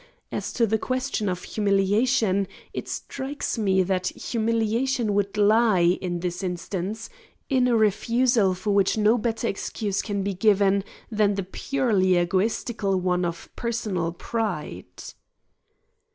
[0.31, 6.41] As to the question of humiliation, it strikes me that humiliation would lie, in this
[6.41, 7.07] instance,
[7.51, 12.99] in a refusal for which no better excuse can be given than the purely egotistical
[12.99, 14.87] one of personal pride."